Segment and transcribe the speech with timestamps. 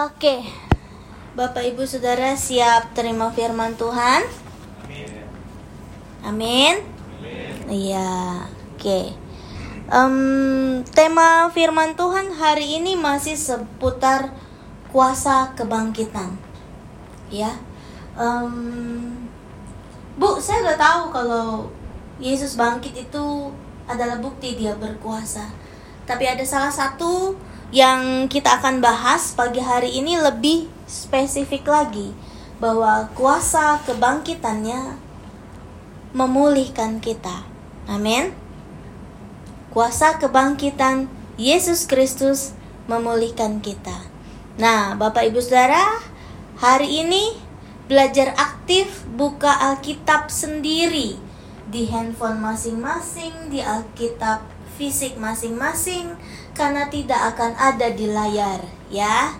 [0.00, 0.40] Oke,
[1.36, 4.24] Bapak Ibu Saudara siap terima firman Tuhan?
[6.24, 6.80] Amin.
[7.68, 9.12] Iya, oke.
[9.92, 10.16] Em,
[10.96, 14.32] tema firman Tuhan hari ini masih seputar
[14.88, 16.32] kuasa kebangkitan.
[17.28, 17.60] Ya,
[18.16, 19.28] Em,
[20.16, 21.68] Bu, saya udah tahu kalau
[22.16, 23.52] Yesus bangkit itu
[23.84, 25.52] adalah bukti dia berkuasa.
[26.08, 27.36] Tapi ada salah satu
[27.70, 32.10] yang kita akan bahas pagi hari ini lebih spesifik lagi
[32.58, 34.98] bahwa kuasa kebangkitannya
[36.10, 37.46] memulihkan kita.
[37.86, 38.34] Amin.
[39.70, 41.06] Kuasa kebangkitan
[41.38, 42.58] Yesus Kristus
[42.90, 44.02] memulihkan kita.
[44.58, 46.02] Nah, Bapak Ibu Saudara,
[46.58, 47.38] hari ini
[47.86, 51.14] belajar aktif buka Alkitab sendiri
[51.70, 54.42] di handphone masing-masing, di Alkitab
[54.74, 56.18] fisik masing-masing
[56.60, 58.60] karena tidak akan ada di layar
[58.92, 59.32] ya.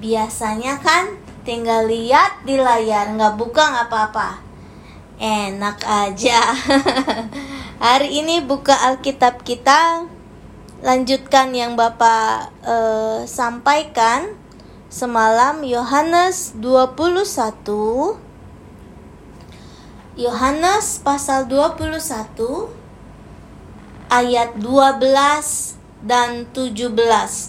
[0.00, 4.40] Biasanya kan tinggal lihat di layar, nggak buka nggak apa-apa.
[5.20, 6.40] Enak aja.
[7.84, 10.08] Hari ini buka Alkitab kita,
[10.80, 14.32] lanjutkan yang Bapak eh, sampaikan
[14.88, 18.16] semalam Yohanes 21
[20.16, 22.00] Yohanes pasal 21
[24.10, 26.96] ayat 12 dan 17.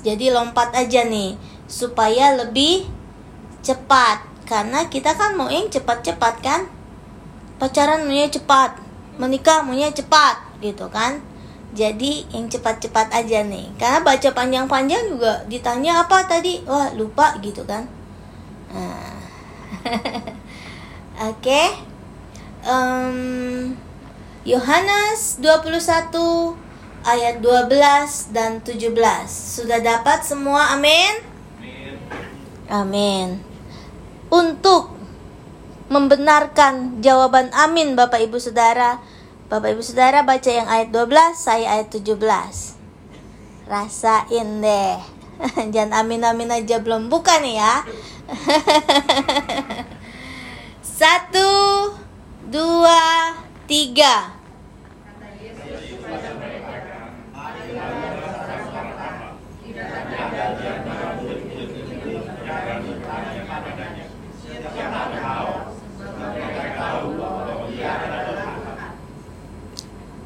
[0.04, 1.40] Jadi lompat aja nih
[1.72, 2.88] supaya lebih
[3.64, 6.68] cepat karena kita kan mau yang cepat-cepat kan?
[7.62, 8.76] Pacaran maunya cepat,
[9.22, 11.22] menikah maunya cepat gitu kan?
[11.72, 17.64] Jadi yang cepat-cepat aja nih Karena baca panjang-panjang juga ditanya apa tadi Wah lupa gitu
[17.64, 17.88] kan
[18.76, 19.16] nah.
[21.32, 21.68] Oke okay.
[22.68, 23.72] um,
[24.44, 26.71] Yohanes 21
[27.06, 28.94] ayat 12 dan 17
[29.30, 31.14] Sudah dapat semua amin?
[32.72, 33.44] Amin
[34.32, 34.96] Untuk
[35.92, 39.04] membenarkan jawaban amin Bapak Ibu Saudara
[39.52, 42.16] Bapak Ibu Saudara baca yang ayat 12, saya ayat 17.
[43.68, 44.96] Rasain deh.
[45.76, 47.84] Jangan amin-amin aja belum buka nih ya.
[51.04, 51.52] Satu,
[52.48, 53.36] dua,
[53.68, 54.40] tiga.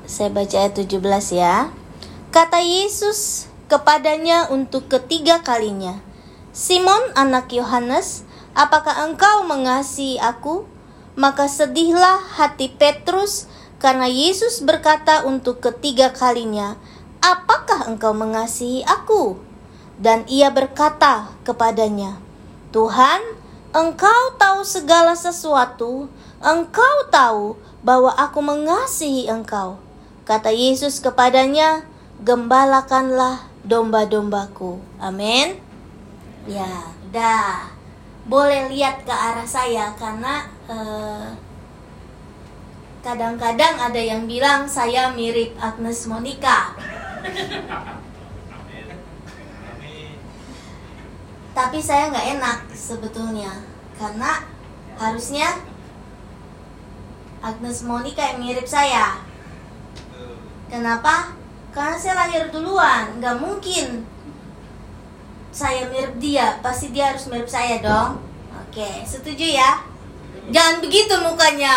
[0.05, 1.01] Saya baca ayat 17
[1.33, 1.73] ya.
[2.29, 5.97] Kata Yesus kepadanya untuk ketiga kalinya,
[6.53, 8.21] Simon anak Yohanes,
[8.53, 10.69] apakah engkau mengasihi aku?
[11.17, 13.49] Maka sedihlah hati Petrus
[13.81, 16.77] karena Yesus berkata untuk ketiga kalinya,
[17.23, 19.41] apakah engkau mengasihi aku?
[19.97, 22.19] Dan ia berkata kepadanya,
[22.69, 23.23] Tuhan,
[23.73, 26.11] engkau tahu segala sesuatu,
[26.43, 29.84] engkau tahu bahwa aku mengasihi engkau.
[30.25, 31.85] Kata Yesus kepadanya,
[32.25, 35.61] "Gembalakanlah domba-dombaku." Amin.
[36.49, 37.69] Ya, dah.
[38.25, 40.49] Boleh lihat ke arah saya karena
[43.05, 46.73] kadang kadang-kadang ada yang bilang saya mirip Agnes Monica.
[51.53, 53.61] Tapi saya nggak enak sebetulnya
[54.01, 54.41] karena
[54.97, 55.53] harusnya
[57.45, 59.24] Agnes Monica yang mirip saya.
[60.75, 61.31] Kenapa?
[61.71, 64.03] Karena saya lahir duluan, nggak mungkin
[65.47, 68.19] saya mirip dia, pasti dia harus mirip saya dong.
[68.59, 69.79] Oke, setuju ya?
[70.51, 71.71] Jangan begitu mukanya.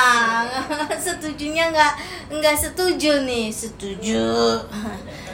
[1.06, 1.94] Setujunya nggak
[2.42, 4.66] nggak setuju nih, setuju.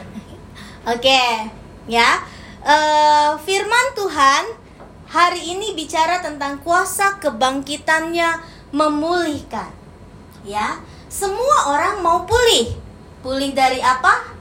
[0.92, 1.48] Oke,
[1.88, 2.20] ya.
[2.60, 4.44] Uh, firman Tuhan
[5.08, 8.44] hari ini bicara tentang kuasa kebangkitannya
[8.76, 9.72] memulihkan.
[10.44, 12.83] Ya, semua orang mau pulih
[13.24, 14.36] Pulih dari apa?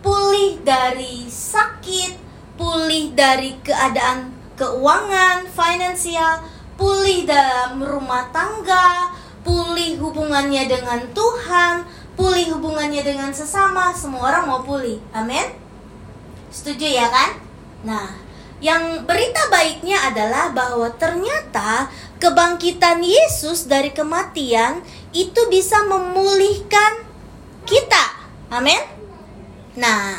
[0.00, 2.16] Pulih dari sakit,
[2.56, 6.40] pulih dari keadaan keuangan, finansial,
[6.80, 9.12] pulih dalam rumah tangga,
[9.44, 11.84] pulih hubungannya dengan Tuhan,
[12.16, 14.96] pulih hubungannya dengan sesama, semua orang mau pulih.
[15.12, 15.52] Amin.
[16.48, 17.36] Setuju ya kan?
[17.84, 18.16] Nah,
[18.64, 24.80] yang berita baiknya adalah bahwa ternyata kebangkitan Yesus dari kematian
[25.12, 27.04] itu bisa memulihkan
[27.68, 28.21] kita.
[28.52, 28.84] Amin.
[29.80, 30.12] Nah,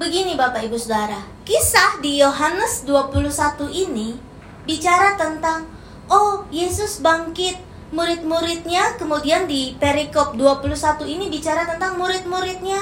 [0.00, 4.16] begini Bapak Ibu Saudara, kisah di Yohanes 21 ini
[4.64, 5.68] bicara tentang
[6.08, 7.60] oh Yesus bangkit
[7.92, 12.80] murid-muridnya kemudian di perikop 21 ini bicara tentang murid-muridnya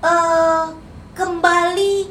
[0.00, 0.72] uh,
[1.12, 2.08] kembali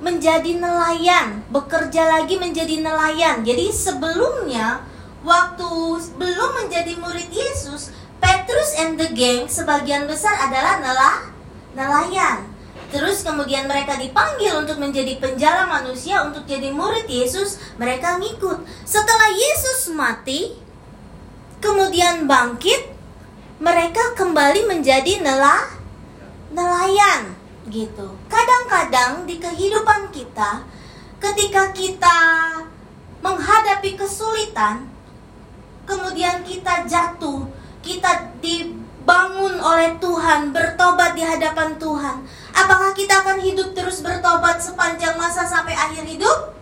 [0.00, 3.44] menjadi nelayan, bekerja lagi menjadi nelayan.
[3.44, 4.80] Jadi sebelumnya
[5.20, 5.68] waktu
[6.16, 11.16] belum menjadi murid Yesus, Petrus and the gang sebagian besar adalah nelah,
[11.74, 12.46] nelayan.
[12.94, 18.62] Terus kemudian mereka dipanggil untuk menjadi penjala manusia untuk jadi murid Yesus, mereka ngikut.
[18.86, 20.54] Setelah Yesus mati,
[21.58, 22.94] kemudian bangkit,
[23.58, 25.72] mereka kembali menjadi nelah
[26.52, 27.32] nelayan
[27.72, 28.12] gitu.
[28.28, 30.66] Kadang-kadang di kehidupan kita
[31.22, 32.18] ketika kita
[33.22, 34.90] menghadapi kesulitan,
[35.86, 37.46] kemudian kita jatuh,
[37.82, 45.16] kita dibangun oleh Tuhan, bertobat di hadapan Tuhan Apakah kita akan hidup terus bertobat sepanjang
[45.16, 46.52] masa sampai akhir hidup?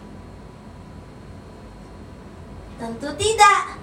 [2.78, 3.76] Tentu tidak.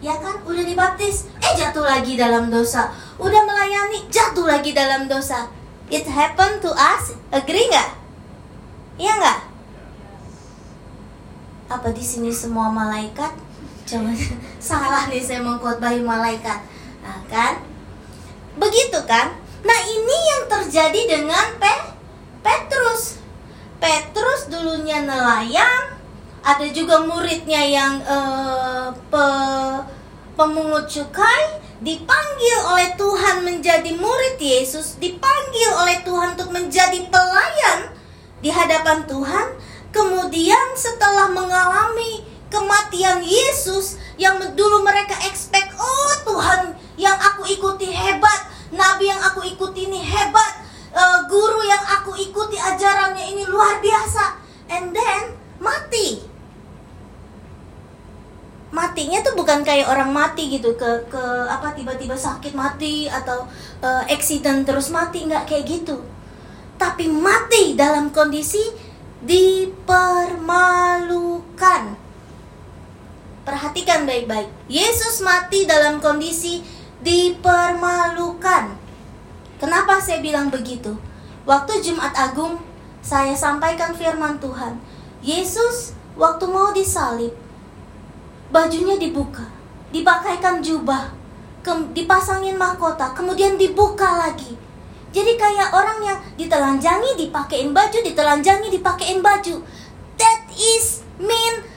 [0.00, 2.92] Ya kan, udah dibaptis, eh jatuh lagi dalam dosa.
[3.16, 5.48] Udah melayani, jatuh lagi dalam dosa.
[5.88, 7.90] It happened to us, agree nggak?
[9.00, 9.40] Iya nggak?
[11.72, 13.32] Apa di sini semua malaikat?
[13.84, 14.16] Jangan
[14.72, 16.60] salah nih saya mengkhotbahi malaikat.
[17.04, 17.60] Nah, kan?
[18.56, 19.36] Begitu kan?
[19.64, 21.74] Nah ini yang terjadi dengan Pe
[22.44, 23.24] Petrus.
[23.80, 25.96] Petrus dulunya nelayan,
[26.44, 29.26] ada juga muridnya yang uh, pe
[30.36, 37.92] pemungut cukai, dipanggil oleh Tuhan menjadi murid Yesus, dipanggil oleh Tuhan untuk menjadi pelayan
[38.40, 39.56] di hadapan Tuhan.
[39.94, 48.46] Kemudian setelah mengalami kematian Yesus yang dulu mereka expect, oh Tuhan yang aku ikuti hebat,
[48.70, 50.62] nabi yang aku ikuti ini hebat,
[50.94, 54.38] uh, guru yang aku ikuti ajarannya ini luar biasa.
[54.70, 56.30] And then mati.
[58.74, 63.46] Matinya tuh bukan kayak orang mati gitu ke ke apa tiba-tiba sakit mati atau
[63.82, 66.02] uh, accident terus mati nggak kayak gitu.
[66.74, 68.58] Tapi mati dalam kondisi
[69.22, 72.03] dipermalukan.
[73.44, 74.48] Perhatikan baik-baik.
[74.72, 76.64] Yesus mati dalam kondisi
[77.04, 78.72] dipermalukan.
[79.60, 80.96] Kenapa saya bilang begitu?
[81.44, 82.56] Waktu Jumat Agung,
[83.04, 84.80] saya sampaikan firman Tuhan.
[85.20, 87.36] Yesus waktu mau disalib,
[88.48, 89.44] bajunya dibuka,
[89.92, 91.12] dipakaikan jubah,
[91.92, 94.56] dipasangin mahkota, kemudian dibuka lagi.
[95.12, 99.60] Jadi kayak orang yang ditelanjangi, dipakein baju, ditelanjangi, dipakein baju.
[100.16, 101.73] That is mean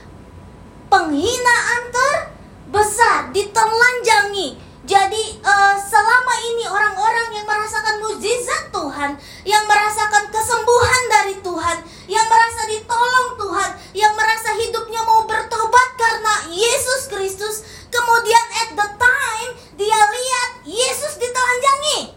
[0.88, 11.02] penghinaan terbesar, ditelanjangi jadi uh, selama ini orang-orang yang merasakan mujizat Tuhan, yang merasakan kesembuhan
[11.12, 18.44] dari Tuhan, yang merasa ditolong Tuhan, yang merasa hidupnya mau bertobat karena Yesus Kristus, kemudian
[18.64, 22.16] at the time dia lihat Yesus ditelanjangi.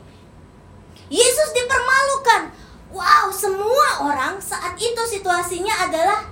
[1.12, 2.56] Yesus dipermalukan.
[2.96, 6.31] Wow, semua orang saat itu situasinya adalah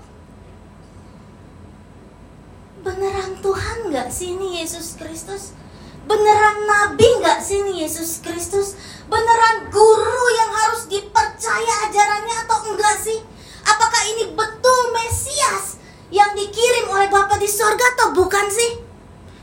[3.00, 5.56] beneran Tuhan nggak sih ini Yesus Kristus?
[6.04, 8.76] Beneran nabi nggak sih ini Yesus Kristus?
[9.08, 13.24] Beneran guru yang harus dipercaya ajarannya atau enggak sih?
[13.64, 15.80] Apakah ini betul Mesias
[16.12, 18.84] yang dikirim oleh Bapa di sorga atau bukan sih?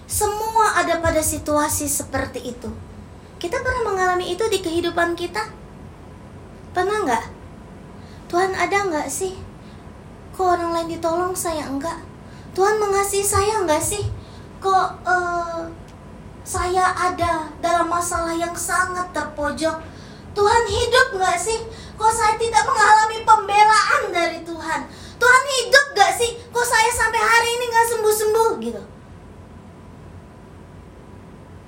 [0.05, 2.69] Semua ada pada situasi seperti itu.
[3.41, 5.49] Kita pernah mengalami itu di kehidupan kita?
[6.77, 7.25] Pernah nggak?
[8.29, 9.33] Tuhan ada nggak sih?
[10.37, 12.16] Kok orang lain ditolong saya enggak?
[12.57, 14.01] Tuhan mengasihi saya enggak sih?
[14.65, 15.69] Kok uh,
[16.41, 19.77] saya ada dalam masalah yang sangat terpojok.
[20.33, 21.59] Tuhan hidup gak sih?
[22.01, 24.81] Kok saya tidak mengalami pembelaan dari Tuhan?
[25.21, 26.39] Tuhan hidup gak sih?
[26.49, 28.83] Kok saya sampai hari ini gak sembuh-sembuh gitu?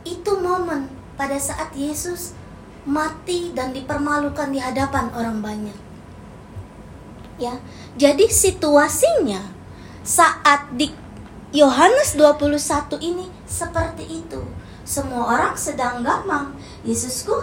[0.08, 0.88] Itu momen
[1.20, 2.32] pada saat Yesus
[2.88, 5.78] mati dan dipermalukan di hadapan orang banyak.
[7.36, 7.60] Ya,
[7.98, 9.57] jadi situasinya
[10.08, 10.88] saat di
[11.52, 12.56] Yohanes 21
[13.04, 14.40] ini seperti itu.
[14.88, 16.56] Semua orang sedang gamang.
[16.80, 17.36] Yesusku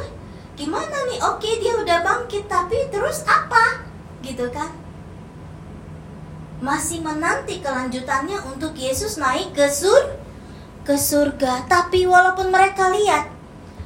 [0.58, 1.22] gimana nih?
[1.30, 3.86] Oke dia udah bangkit tapi terus apa?
[4.26, 4.74] Gitu kan?
[6.58, 10.18] Masih menanti kelanjutannya untuk Yesus naik ke sur
[10.82, 11.70] ke surga.
[11.70, 13.30] Tapi walaupun mereka lihat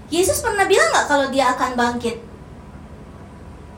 [0.08, 2.24] Yesus pernah bilang nggak kalau dia akan bangkit?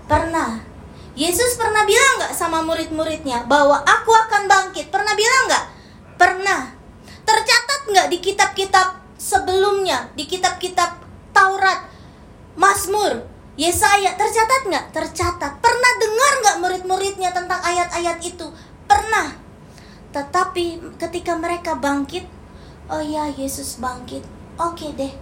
[0.05, 0.70] Pernah
[1.11, 5.65] Yesus pernah bilang nggak sama murid-muridnya bahwa aku akan bangkit pernah bilang nggak
[6.15, 6.61] pernah
[7.27, 8.87] tercatat nggak di kitab-kitab
[9.19, 11.01] sebelumnya di kitab-kitab
[11.31, 11.87] Taurat,
[12.59, 13.23] Mazmur,
[13.55, 14.85] Yesaya tercatat nggak?
[14.91, 15.51] Tercatat.
[15.63, 18.47] Pernah dengar nggak murid-muridnya tentang ayat-ayat itu?
[18.89, 19.31] Pernah.
[20.11, 22.27] Tetapi ketika mereka bangkit,
[22.91, 24.27] oh ya Yesus bangkit.
[24.59, 25.13] Oke deh.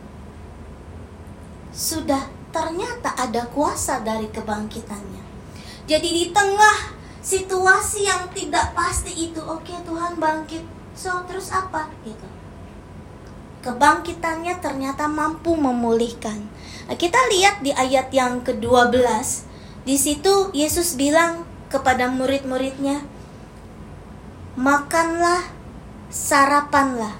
[1.69, 5.28] Sudah ternyata ada kuasa dari kebangkitannya.
[5.89, 10.61] Jadi di tengah situasi yang tidak pasti itu oke Tuhan bangkit.
[10.93, 11.89] So terus apa?
[12.05, 12.29] Gitu.
[13.65, 16.45] Kebangkitannya ternyata mampu memulihkan.
[16.85, 19.01] Nah, kita lihat di ayat yang ke-12
[19.89, 21.41] di situ Yesus bilang
[21.73, 23.01] kepada murid-muridnya
[24.53, 25.49] makanlah
[26.13, 27.17] sarapanlah.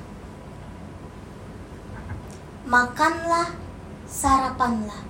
[2.69, 3.49] Makanlah
[4.05, 5.09] sarapanlah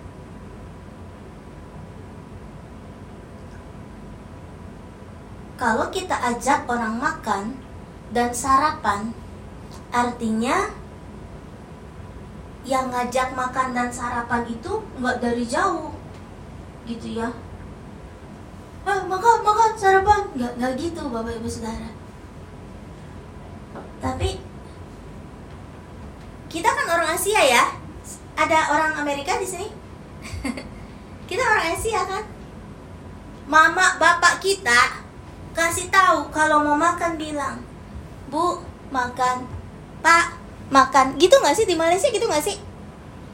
[5.60, 7.60] kalau kita ajak orang makan
[8.16, 9.12] dan sarapan,
[9.92, 10.72] artinya
[12.64, 15.92] yang ngajak makan dan sarapan itu nggak dari jauh,
[16.88, 17.28] gitu ya.
[18.88, 21.92] Eh, makan, makan, sarapan, nggak nggak gitu, bapak ibu saudara.
[24.00, 24.40] Tapi
[26.48, 27.64] kita kan orang Asia ya,
[28.40, 29.68] ada orang Amerika di sini.
[31.30, 32.24] kita orang Asia kan.
[33.50, 35.09] Mama bapak kita
[35.54, 37.62] kasih tahu kalau mau makan bilang
[38.30, 38.62] bu
[38.94, 39.46] makan.
[40.00, 40.38] Pak
[40.70, 41.18] makan.
[41.18, 41.66] Gitu nggak sih?
[41.66, 42.58] Di Malaysia gitu nggak sih?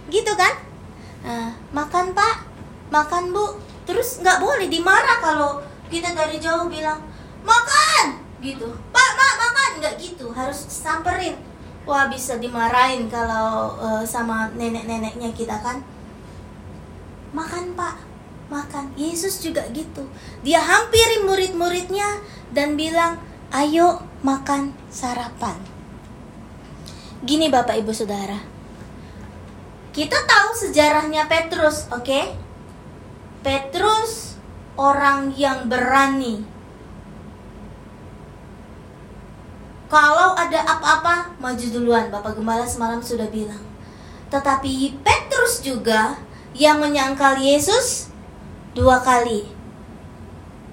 [0.07, 0.53] Gitu kan?
[1.25, 2.47] Nah, makan pak.
[2.91, 3.59] Makan bu.
[3.85, 7.03] Terus nggak boleh dimarah kalau kita dari jauh bilang
[7.43, 8.21] makan.
[8.39, 8.67] Gitu.
[8.93, 9.71] Pak mak makan.
[9.83, 11.35] Nggak gitu harus samperin.
[11.85, 15.85] Wah bisa dimarahin kalau uh, sama nenek-neneknya kita kan.
[17.35, 18.04] Makan pak
[18.47, 18.93] makan.
[18.95, 20.05] Yesus juga gitu.
[20.45, 22.21] Dia hampiri murid-muridnya
[22.53, 23.17] dan bilang,
[23.49, 25.57] "Ayo makan sarapan."
[27.25, 28.37] Gini Bapak Ibu Saudara.
[29.95, 32.03] Kita tahu sejarahnya Petrus, oke?
[32.03, 32.25] Okay?
[33.39, 34.35] Petrus
[34.75, 36.43] orang yang berani.
[39.87, 42.11] Kalau ada apa-apa, maju duluan.
[42.11, 43.61] Bapak Gembala semalam sudah bilang.
[44.27, 46.19] Tetapi Petrus juga
[46.51, 48.11] yang menyangkal Yesus
[48.75, 49.47] dua kali.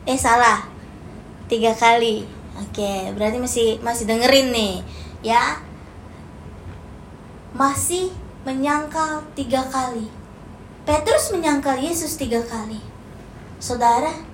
[0.05, 0.67] Eh salah.
[1.47, 2.27] Tiga kali.
[2.59, 4.75] Oke berarti masih masih dengerin nih
[5.23, 5.63] ya.
[7.55, 8.11] Masih
[8.43, 10.11] menyangkal tiga kali.
[10.83, 12.83] Petrus menyangkal Yesus tiga kali.
[13.63, 14.33] Saudara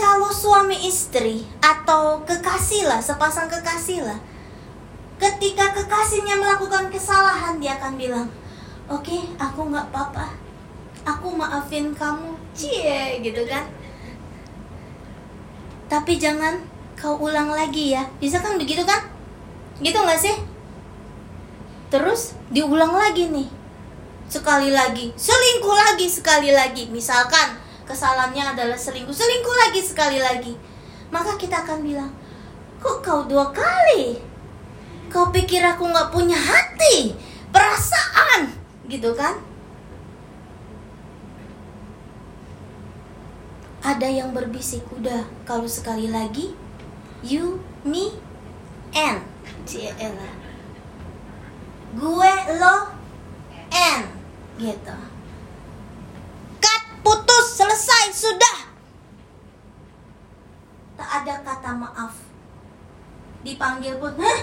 [0.00, 4.16] kalau suami istri atau kekasih lah sepasang kekasih lah
[5.20, 8.28] ketika kekasihnya melakukan kesalahan dia akan bilang
[8.88, 10.39] oke okay, aku nggak apa-apa
[11.04, 13.64] aku maafin kamu cie gitu kan.
[15.90, 16.60] Tapi jangan
[16.94, 18.06] kau ulang lagi ya.
[18.22, 19.10] Bisa kan begitu kan?
[19.80, 20.36] Gitu nggak sih?
[21.90, 23.48] Terus diulang lagi nih.
[24.30, 26.86] Sekali lagi selingkuh lagi sekali lagi.
[26.86, 30.54] Misalkan kesalahannya adalah selingkuh selingkuh lagi sekali lagi.
[31.10, 32.12] Maka kita akan bilang
[32.78, 34.22] kok kau dua kali?
[35.10, 37.18] Kau pikir aku nggak punya hati?
[37.50, 38.54] Perasaan?
[38.86, 39.49] Gitu kan
[43.80, 46.52] ada yang berbisik udah kalau sekali lagi
[47.24, 48.12] you me
[48.92, 49.24] and.
[49.64, 50.30] Ciela
[51.90, 52.76] gue lo
[53.70, 54.06] and
[54.58, 54.96] gitu.
[56.62, 58.58] Cut putus selesai sudah.
[60.98, 62.14] Tak ada kata maaf.
[63.42, 64.40] Dipanggil pun hah?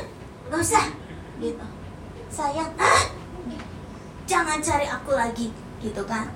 [0.51, 0.87] Gak usah
[1.39, 1.67] gitu.
[2.31, 3.03] Sayang ah
[4.27, 6.27] jangan cari aku lagi gitu kan.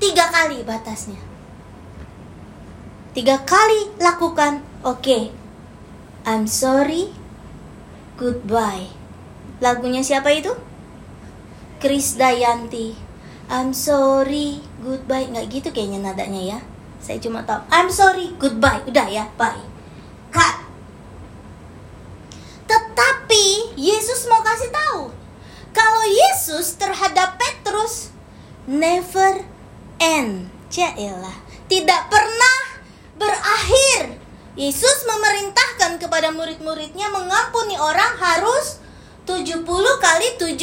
[0.00, 1.29] Tiga kali batasnya
[3.10, 5.02] Tiga kali lakukan, oke.
[5.02, 5.22] Okay.
[6.22, 7.10] I'm sorry,
[8.20, 8.92] goodbye.
[9.58, 10.52] Lagunya siapa itu?
[11.80, 12.94] Chris Dayanti.
[13.50, 15.26] I'm sorry, goodbye.
[15.26, 16.58] Nggak gitu kayaknya nadanya ya.
[17.00, 17.64] Saya cuma tahu.
[17.72, 18.84] I'm sorry, goodbye.
[18.86, 19.64] Udah ya, bye.
[20.30, 20.68] Cut.
[22.70, 25.10] Tetapi Yesus mau kasih tahu
[25.74, 28.14] kalau Yesus terhadap Petrus
[28.70, 29.42] never
[29.98, 30.52] end.
[30.70, 31.34] Jailah,
[31.66, 32.59] tidak pernah
[33.20, 34.16] berakhir.
[34.58, 38.82] Yesus memerintahkan kepada murid-muridnya mengampuni orang harus
[39.28, 39.62] 70
[40.02, 40.58] kali 7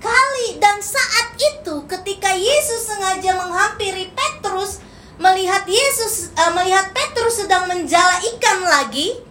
[0.00, 4.82] kali dan saat itu ketika Yesus sengaja menghampiri Petrus
[5.22, 9.22] melihat Yesus uh, melihat Petrus sedang menjala ikan lagi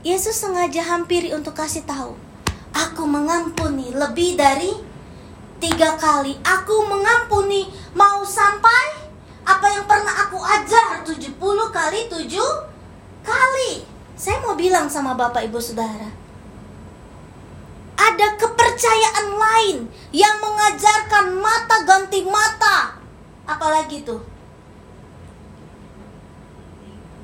[0.00, 2.16] Yesus sengaja hampiri untuk kasih tahu
[2.72, 4.72] aku mengampuni lebih dari
[5.60, 8.99] tiga kali aku mengampuni mau sampai
[9.44, 11.36] apa yang pernah aku ajar 70
[11.72, 12.28] kali 7
[13.24, 13.72] kali.
[14.20, 16.12] Saya mau bilang sama Bapak Ibu Saudara.
[18.00, 19.76] Ada kepercayaan lain
[20.12, 22.96] yang mengajarkan mata ganti mata.
[23.48, 24.20] Apalagi tuh?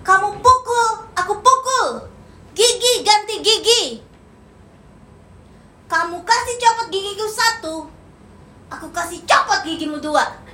[0.04, 2.08] Kamu pukul, aku pukul.
[2.56, 3.84] Gigi ganti gigi.
[5.86, 7.86] Kamu kasih copot gigiku satu,
[8.66, 10.45] aku kasih copot gigimu dua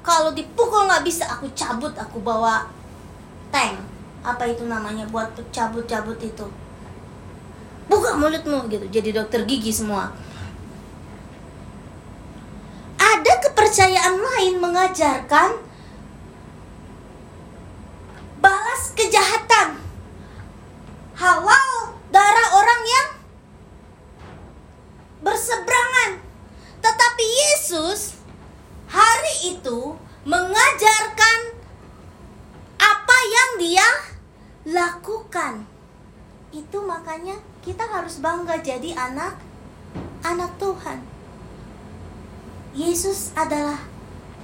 [0.00, 2.64] kalau dipukul nggak bisa aku cabut aku bawa
[3.52, 3.76] tank.
[4.20, 6.46] Apa itu namanya buat cabut-cabut itu?
[7.88, 8.84] Buka mulutmu gitu.
[8.92, 10.12] Jadi dokter gigi semua.
[13.00, 15.56] Ada kepercayaan lain mengajarkan
[18.44, 19.80] balas kejahatan.
[21.16, 23.08] Halal darah orang yang
[25.24, 26.20] berseberangan.
[26.80, 28.19] Tetapi Yesus
[28.90, 29.94] hari itu
[30.26, 31.38] mengajarkan
[32.76, 33.88] apa yang dia
[34.66, 35.64] lakukan.
[36.50, 39.38] Itu makanya kita harus bangga jadi anak
[40.26, 41.06] anak Tuhan.
[42.74, 43.78] Yesus adalah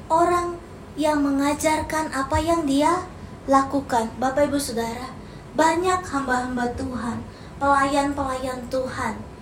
[0.06, 0.58] orang
[0.94, 3.02] yang mengajarkan apa yang dia
[3.50, 4.10] lakukan.
[4.18, 5.10] Bapak Ibu Saudara,
[5.58, 7.22] banyak hamba-hamba Tuhan,
[7.58, 9.35] pelayan-pelayan Tuhan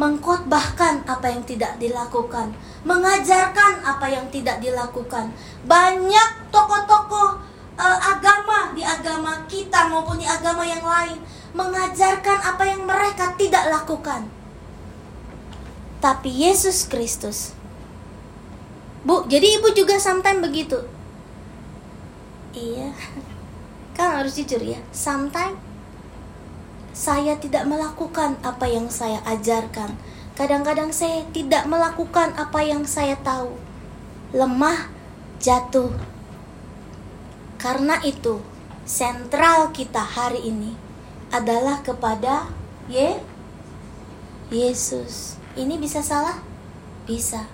[0.00, 2.56] mengkhotbahkan apa yang tidak dilakukan,
[2.88, 5.28] mengajarkan apa yang tidak dilakukan.
[5.68, 7.36] Banyak tokoh-tokoh
[7.76, 11.20] uh, agama di agama kita maupun di agama yang lain
[11.52, 14.24] mengajarkan apa yang mereka tidak lakukan.
[16.00, 17.52] Tapi Yesus Kristus
[19.00, 20.76] Bu, jadi ibu juga sometimes begitu.
[22.52, 22.92] Iya.
[23.96, 24.80] Kan harus jujur ya.
[24.92, 25.69] Sometimes
[27.00, 29.96] saya tidak melakukan apa yang saya ajarkan.
[30.36, 33.56] Kadang-kadang saya tidak melakukan apa yang saya tahu.
[34.36, 34.92] Lemah,
[35.40, 35.96] jatuh.
[37.56, 38.44] Karena itu,
[38.84, 40.76] sentral kita hari ini
[41.32, 42.52] adalah kepada
[42.92, 43.16] Ye
[44.52, 45.40] Yesus.
[45.56, 46.36] Ini bisa salah?
[47.08, 47.48] Bisa.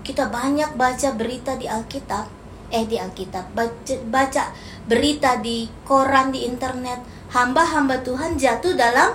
[0.00, 2.41] Kita banyak baca berita di Alkitab,
[2.72, 4.44] eh di Alkitab, baca, baca
[4.88, 7.04] berita di koran di internet.
[7.32, 9.12] Hamba-hamba Tuhan jatuh dalam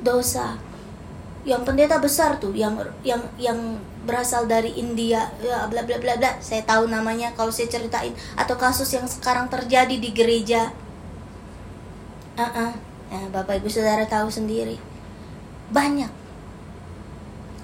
[0.00, 0.54] dosa.
[1.44, 3.76] Yang pendeta besar tuh yang yang yang
[4.08, 6.40] berasal dari India ya bla bla bla bla.
[6.40, 8.16] Saya tahu namanya kalau saya ceritain.
[8.38, 10.72] Atau kasus yang sekarang terjadi di gereja.
[12.38, 12.72] Uh -uh.
[13.12, 14.80] Nah, bapak ibu saudara tahu sendiri.
[15.70, 16.10] Banyak.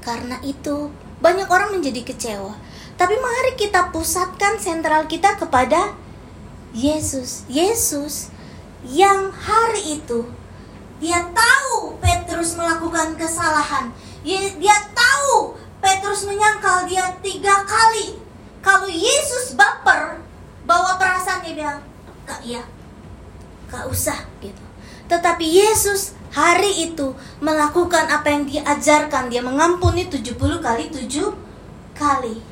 [0.05, 2.70] Karena itu banyak orang menjadi kecewa
[3.01, 5.97] tapi mari kita pusatkan sentral kita kepada
[6.77, 7.49] Yesus.
[7.49, 8.29] Yesus
[8.85, 10.29] yang hari itu
[11.01, 13.89] dia tahu Petrus melakukan kesalahan.
[14.21, 18.21] Dia tahu Petrus menyangkal dia tiga kali.
[18.61, 20.21] Kalau Yesus baper,
[20.69, 21.81] bawa perasaan dia bilang,
[22.29, 22.61] Kak ya,
[23.73, 24.61] gak usah gitu.
[25.09, 29.33] Tetapi Yesus hari itu melakukan apa yang diajarkan.
[29.33, 31.33] Dia mengampuni 70 kali 7
[31.97, 32.50] kali.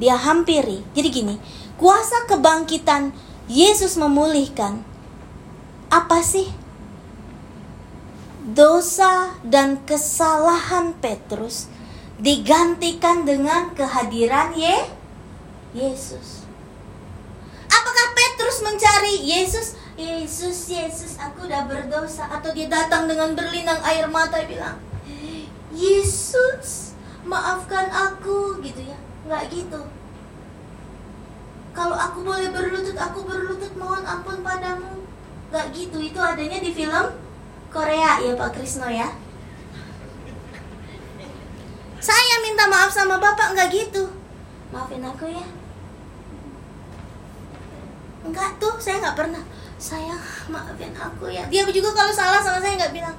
[0.00, 0.80] Dia hampiri.
[0.96, 1.36] Jadi gini,
[1.76, 3.12] kuasa kebangkitan
[3.46, 4.80] Yesus memulihkan
[5.92, 6.48] apa sih
[8.56, 11.68] dosa dan kesalahan Petrus
[12.16, 14.88] digantikan dengan kehadiran Ye
[15.76, 16.48] Yesus.
[17.68, 19.78] Apakah Petrus mencari Yesus?
[20.00, 24.80] Yesus, Yesus, aku udah berdosa atau dia datang dengan berlinang air mata bilang,
[25.76, 26.96] Yesus,
[27.28, 28.96] maafkan aku gitu ya.
[29.30, 29.78] Nggak gitu.
[31.70, 33.70] Kalau aku boleh berlutut aku berlutut.
[33.78, 35.06] Mohon ampun padamu.
[35.54, 36.02] Gak gitu.
[36.02, 37.14] Itu adanya di film
[37.70, 38.18] Korea.
[38.18, 39.06] Ya Pak Krisno ya.
[42.02, 43.54] Saya minta maaf sama bapak.
[43.54, 44.10] Nggak gitu.
[44.74, 45.46] Maafin aku ya.
[48.26, 48.74] Enggak tuh.
[48.82, 49.42] Saya nggak pernah.
[49.78, 50.18] Sayang
[50.52, 51.46] maafin aku ya.
[51.46, 53.14] Dia juga kalau salah sama saya nggak bilang.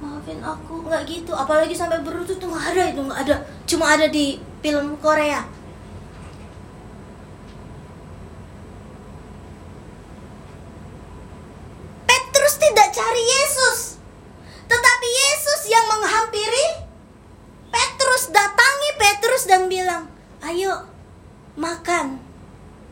[0.00, 0.88] Maafin aku.
[0.88, 1.36] Nggak gitu.
[1.36, 5.56] Apalagi sampai berlutut tuh nggak ada itu nggak ada cuma ada di film Korea
[12.96, 14.00] cari Yesus.
[14.64, 16.66] Tetapi Yesus yang menghampiri
[17.68, 20.08] Petrus datangi Petrus dan bilang,
[20.40, 20.88] "Ayo
[21.60, 22.16] makan,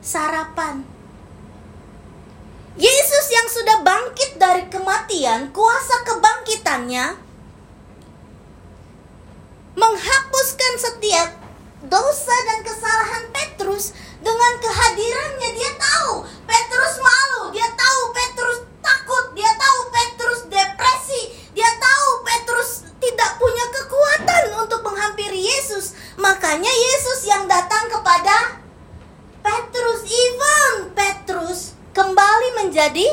[0.05, 0.85] sarapan."
[2.77, 7.17] Yesus yang sudah bangkit dari kematian, kuasa kebangkitannya
[9.79, 11.29] menghapuskan setiap
[11.87, 19.53] dosa dan kesalahan Petrus dengan kehadirannya dia tahu Petrus malu, dia tahu Petrus takut, dia
[19.57, 21.23] tahu Petrus depresi,
[21.57, 25.97] dia tahu Petrus tidak punya kekuatan untuk menghampiri Yesus.
[26.21, 28.61] Makanya Yesus yang datang kepada
[29.41, 33.07] Petrus, even Petrus kembali menjadi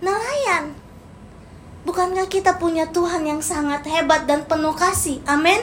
[0.00, 0.72] nelayan.
[1.82, 5.18] Bukankah kita punya Tuhan yang sangat hebat dan penuh kasih?
[5.26, 5.58] Amin.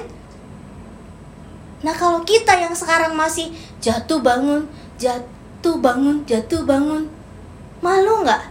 [1.80, 4.66] Nah, kalau kita yang sekarang masih jatuh bangun,
[4.98, 7.06] jatuh bangun, jatuh bangun,
[7.86, 8.50] malu nggak?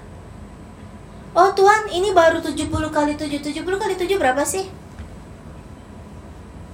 [1.35, 4.70] Oh Tuhan ini baru 70 kali 7 70 kali 7 berapa sih?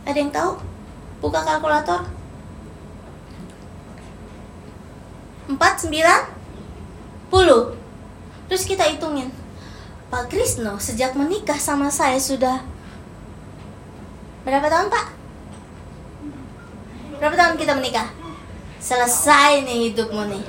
[0.05, 0.61] Ada yang tahu?
[1.24, 2.05] Buka kalkulator.
[5.48, 5.88] 4, 9,
[7.33, 7.81] 10
[8.53, 9.33] Terus kita hitungin
[10.12, 12.61] Pak Krisno sejak menikah sama saya sudah
[14.44, 15.24] Berapa tahun Pak?
[17.25, 18.13] Berapa tahun kita menikah?
[18.85, 20.45] Selesai nih hidupmu nih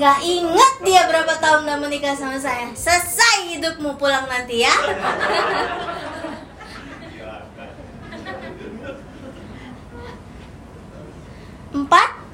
[0.00, 4.72] Gak inget dia berapa tahun udah menikah sama saya Selesai hidupmu pulang nanti ya
[11.68, 12.24] Empat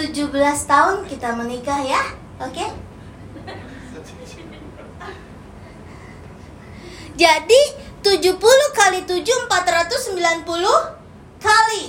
[0.00, 0.32] 17
[0.64, 2.00] tahun kita menikah ya
[2.40, 2.70] Oke okay?
[7.20, 8.38] Jadi 70
[8.70, 10.46] kali 7 490
[11.42, 11.84] kali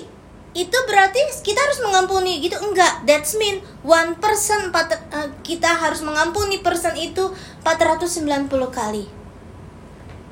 [0.58, 6.58] itu berarti kita harus mengampuni gitu enggak that's mean one person uh, kita harus mengampuni
[6.66, 7.30] person itu
[7.62, 9.06] 490 kali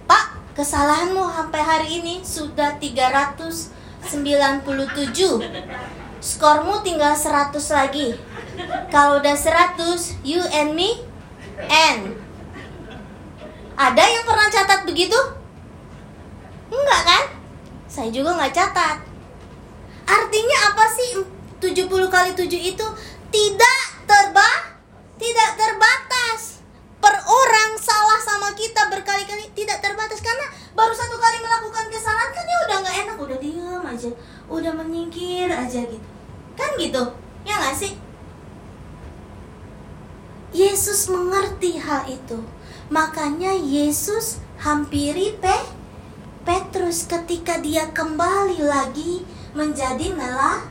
[0.10, 3.70] Pak kesalahanmu sampai hari ini sudah 397
[6.26, 8.18] Skormu tinggal 100 lagi.
[8.90, 11.06] Kalau udah 100, you and me
[11.70, 12.18] and.
[13.78, 15.45] Ada yang pernah catat begitu?
[16.70, 17.24] Enggak kan?
[17.90, 18.98] Saya juga nggak catat.
[20.06, 21.10] Artinya apa sih
[21.62, 22.88] 70 kali 7 itu?
[23.34, 24.76] Tidak terba
[25.16, 26.60] tidak terbatas.
[27.00, 32.44] Per orang salah sama kita berkali-kali tidak terbatas karena baru satu kali melakukan kesalahan kan
[32.44, 34.10] dia udah nggak enak, udah diam aja,
[34.50, 36.08] udah menyingkir aja gitu.
[36.56, 37.04] Kan gitu,
[37.44, 37.94] ya gak sih?
[40.56, 42.40] Yesus mengerti hal itu.
[42.88, 45.75] Makanya Yesus hampiri Pe
[46.46, 49.26] Petrus ketika dia kembali lagi
[49.58, 50.62] menjadi nelah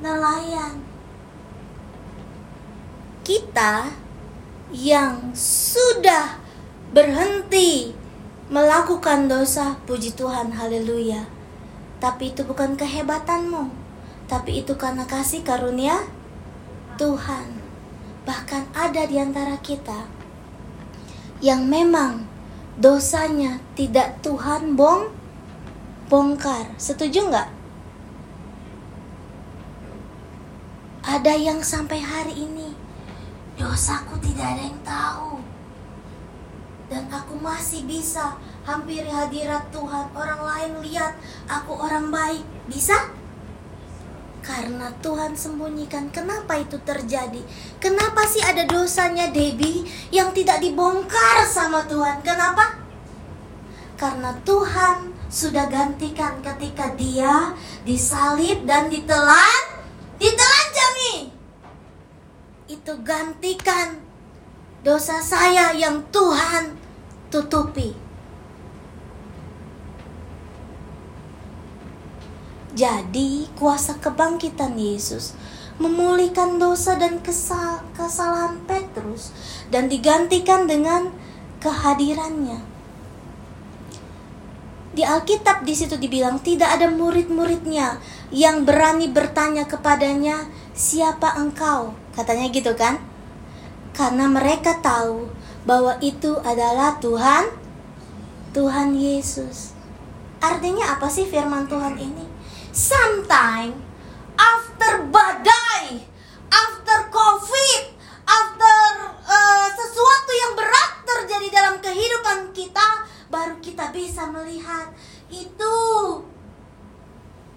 [0.00, 0.80] nelayan.
[3.20, 3.92] Kita
[4.72, 6.40] yang sudah
[6.96, 7.92] berhenti
[8.48, 11.28] melakukan dosa, puji Tuhan, haleluya.
[12.00, 13.68] Tapi itu bukan kehebatanmu,
[14.24, 16.00] tapi itu karena kasih karunia
[16.96, 17.60] Tuhan.
[18.24, 20.08] Bahkan ada di antara kita
[21.44, 22.29] yang memang
[22.78, 25.10] dosanya tidak Tuhan bong
[26.10, 26.70] bongkar.
[26.78, 27.48] Setuju nggak?
[31.00, 32.76] Ada yang sampai hari ini
[33.58, 35.42] dosaku tidak ada yang tahu.
[36.90, 38.34] Dan aku masih bisa
[38.66, 40.10] hampiri hadirat Tuhan.
[40.10, 41.14] Orang lain lihat
[41.46, 42.42] aku orang baik.
[42.66, 43.19] Bisa?
[44.40, 47.40] Karena Tuhan sembunyikan Kenapa itu terjadi?
[47.76, 52.80] Kenapa sih ada dosanya Debbie Yang tidak dibongkar sama Tuhan Kenapa?
[54.00, 57.52] Karena Tuhan sudah gantikan ketika dia
[57.84, 59.62] disalib dan ditelan
[60.16, 61.16] Ditelan Jami
[62.72, 64.00] Itu gantikan
[64.80, 66.72] dosa saya yang Tuhan
[67.28, 68.09] tutupi
[72.80, 75.36] Jadi, kuasa kebangkitan Yesus
[75.76, 79.36] memulihkan dosa dan kesal kesalahan Petrus
[79.68, 81.12] dan digantikan dengan
[81.60, 82.56] kehadirannya.
[84.96, 88.00] Di Alkitab di situ dibilang tidak ada murid-muridnya
[88.32, 92.96] yang berani bertanya kepadanya, "Siapa engkau?" Katanya gitu kan?
[93.92, 95.28] Karena mereka tahu
[95.68, 97.44] bahwa itu adalah Tuhan
[98.56, 99.76] Tuhan Yesus.
[100.40, 102.29] Artinya apa sih firman Tuhan ini?
[102.70, 103.74] Sometimes
[104.38, 106.06] after badai,
[106.46, 107.82] after COVID,
[108.22, 108.78] after
[109.26, 114.94] uh, sesuatu yang berat terjadi dalam kehidupan kita, baru kita bisa melihat
[115.34, 115.78] itu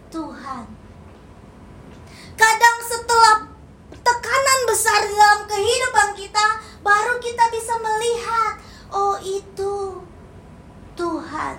[0.09, 0.65] Tuhan.
[2.33, 3.45] Kadang setelah
[3.93, 6.45] tekanan besar di dalam kehidupan kita,
[6.81, 8.53] baru kita bisa melihat,
[8.89, 10.01] oh itu
[10.97, 11.55] Tuhan.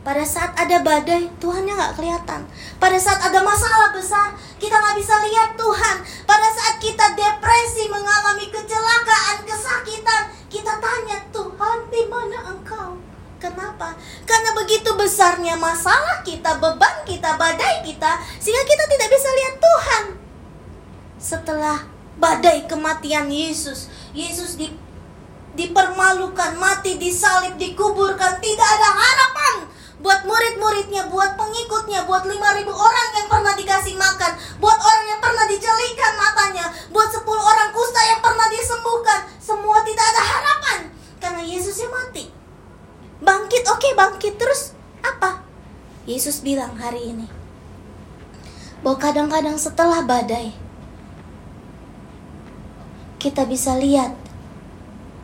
[0.00, 2.46] Pada saat ada badai, Tuhannya nggak kelihatan.
[2.78, 4.30] Pada saat ada masalah besar,
[4.62, 5.96] kita nggak bisa lihat Tuhan.
[6.22, 13.02] Pada saat kita depresi, mengalami kecelakaan, kesakitan, kita tanya Tuhan di mana Engkau?
[13.42, 13.98] Kenapa?
[14.22, 20.04] Karena begitu besarnya masalah kita, beban kita, badai kita, sehingga kita tidak bisa lihat Tuhan.
[21.18, 21.78] Setelah
[22.14, 24.70] badai kematian Yesus, Yesus di,
[25.58, 29.39] dipermalukan, mati, disalib, dikuburkan, tidak ada harapan
[30.00, 32.40] buat murid-muridnya, buat pengikutnya, buat 5000
[32.72, 38.00] orang yang pernah dikasih makan, buat orang yang pernah dijelikan matanya, buat 10 orang kusta
[38.08, 39.20] yang pernah disembuhkan.
[39.36, 40.78] Semua tidak ada harapan
[41.20, 42.32] karena Yesusnya mati.
[43.20, 44.72] Bangkit, oke okay, bangkit terus
[45.04, 45.44] apa?
[46.08, 47.28] Yesus bilang hari ini
[48.80, 50.56] bahwa kadang-kadang setelah badai
[53.20, 54.16] kita bisa lihat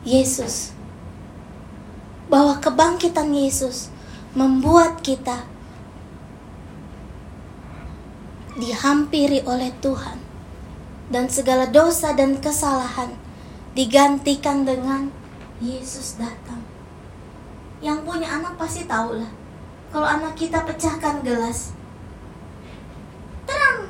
[0.05, 0.77] Yesus
[2.29, 3.89] bahwa kebangkitan Yesus
[4.37, 5.49] membuat kita
[8.53, 10.21] dihampiri oleh Tuhan
[11.09, 13.17] dan segala dosa dan kesalahan
[13.73, 15.09] digantikan dengan
[15.57, 16.61] Yesus datang.
[17.81, 19.31] Yang punya anak pasti tahu lah.
[19.89, 21.73] Kalau anak kita pecahkan gelas,
[23.49, 23.89] terang,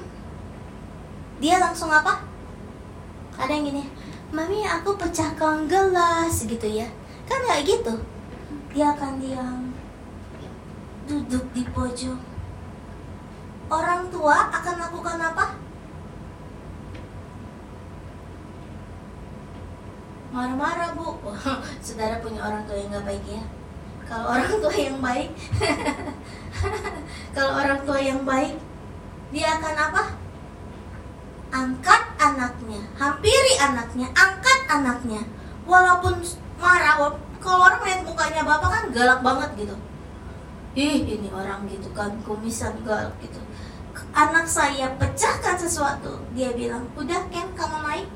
[1.43, 2.23] dia langsung apa?
[3.35, 3.83] Ada yang gini,
[4.31, 6.87] mami aku pecahkan gelas gitu ya.
[7.27, 7.99] Kan nggak gitu.
[8.71, 9.66] Dia akan diam,
[11.07, 12.19] duduk di pojok.
[13.67, 15.45] Orang tua akan lakukan apa?
[20.37, 21.17] marah-marah bu.
[21.85, 23.41] Saudara punya orang tua yang nggak baik ya?
[24.05, 25.29] Kalau orang tua yang baik
[27.35, 28.55] kalau orang tua yang baik
[29.33, 30.03] dia akan apa?
[31.49, 35.21] Angkat anaknya hampiri anaknya angkat anaknya.
[35.65, 36.21] Walaupun
[36.61, 39.75] marah kalau orang lihat mukanya bapak kan galak banget gitu
[40.77, 43.41] ih ini orang gitu kan kumisan galak gitu.
[44.13, 48.09] Anak saya pecahkan sesuatu dia bilang udah Ken kamu naik.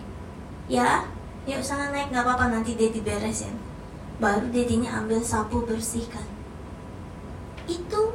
[0.70, 1.10] Ya
[1.50, 3.58] yuk sana naik nggak apa-apa nanti Dedi beresin
[4.22, 6.30] baru Dedinya ambil sapu bersihkan
[7.66, 8.14] itu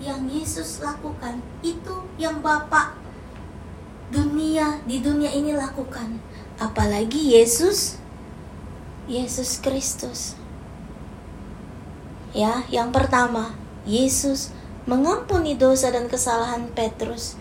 [0.00, 2.96] yang Yesus lakukan itu yang Bapak
[4.08, 6.16] dunia di dunia ini lakukan.
[6.56, 8.00] Apalagi Yesus
[9.06, 10.34] Yesus Kristus
[12.32, 13.56] ya yang pertama
[13.88, 14.52] Yesus
[14.88, 17.36] mengampuni dosa dan kesalahan Petrus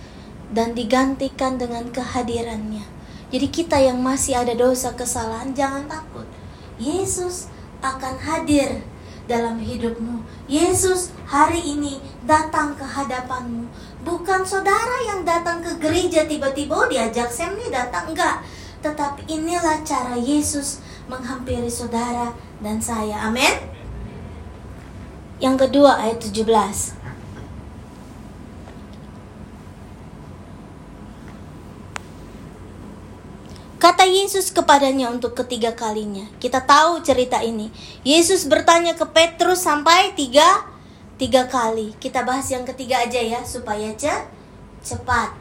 [0.52, 2.98] dan digantikan dengan kehadirannya
[3.28, 6.24] jadi kita yang masih ada dosa kesalahan jangan takut.
[6.80, 7.52] Yesus
[7.84, 8.80] akan hadir
[9.28, 10.24] dalam hidupmu.
[10.48, 13.68] Yesus hari ini datang ke hadapanmu.
[14.08, 18.40] Bukan saudara yang datang ke gereja tiba-tiba oh, diajak Sam nih datang enggak.
[18.80, 20.80] Tetapi inilah cara Yesus
[21.12, 22.32] menghampiri saudara
[22.64, 23.28] dan saya.
[23.28, 23.77] Amin.
[25.38, 26.98] Yang kedua ayat 17.
[33.78, 36.26] Kata Yesus kepadanya untuk ketiga kalinya.
[36.42, 37.70] Kita tahu cerita ini.
[38.02, 40.66] Yesus bertanya ke Petrus sampai tiga,
[41.22, 41.94] tiga kali.
[42.02, 44.10] Kita bahas yang ketiga aja ya, supaya ce,
[44.82, 45.38] cepat.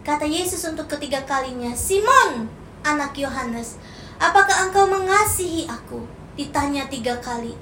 [0.00, 2.48] Kata Yesus untuk ketiga kalinya, Simon,
[2.80, 3.76] anak Yohanes,
[4.16, 6.08] apakah engkau mengasihi aku?
[6.40, 7.52] Ditanya tiga kali.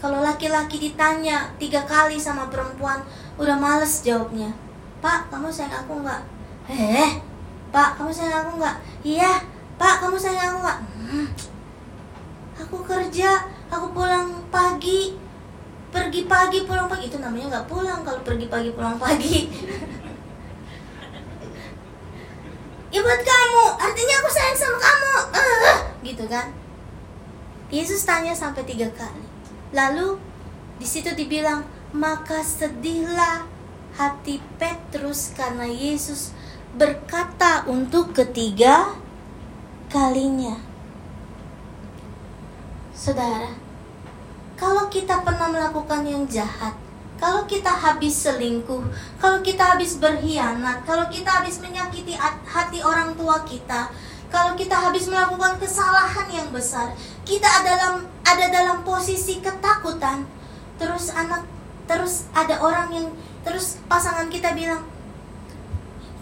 [0.00, 3.04] Kalau laki-laki ditanya tiga kali sama perempuan,
[3.36, 4.48] udah males jawabnya.
[5.04, 6.22] Pak, kamu sayang aku nggak?
[6.72, 7.20] Eh,
[7.68, 8.76] Pak, kamu sayang aku nggak?
[9.04, 9.32] Iya,
[9.80, 11.26] Pak kamu sayang aku nggak hmm.
[12.60, 15.16] aku kerja aku pulang pagi
[15.88, 19.48] pergi pagi pulang pagi itu namanya nggak pulang kalau pergi pagi pulang pagi
[22.92, 26.52] ya buat kamu artinya aku sayang sama kamu uh, gitu kan
[27.72, 29.24] Yesus tanya sampai tiga kali
[29.70, 30.18] lalu
[30.80, 33.46] di situ dibilang maka sedihlah
[33.98, 36.32] hati Petrus karena Yesus
[36.78, 38.94] berkata untuk ketiga
[39.90, 40.54] kalinya.
[42.94, 43.50] Saudara,
[44.54, 46.76] kalau kita pernah melakukan yang jahat,
[47.18, 48.84] kalau kita habis selingkuh,
[49.18, 52.14] kalau kita habis berkhianat, kalau kita habis menyakiti
[52.46, 53.90] hati orang tua kita,
[54.30, 56.94] kalau kita habis melakukan kesalahan yang besar,
[57.26, 60.26] kita dalam ada dalam posisi ketakutan.
[60.78, 61.44] Terus anak
[61.90, 63.08] terus ada orang yang
[63.42, 64.86] terus pasangan kita bilang,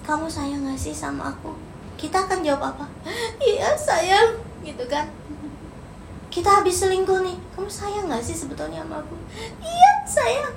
[0.08, 1.68] "Kamu sayang gak sih sama aku?"
[1.98, 2.86] kita akan jawab apa?
[3.42, 5.10] Iya sayang gitu kan.
[6.30, 9.18] Kita habis selingkuh nih kamu sayang gak sih sebetulnya sama aku?
[9.58, 10.54] Iya sayang.